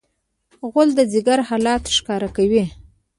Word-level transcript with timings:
غول 0.71 0.89
د 0.95 0.99
ځیګر 1.13 1.39
حالت 1.49 1.83
ښکاره 1.97 2.29
کوي. 2.37 2.63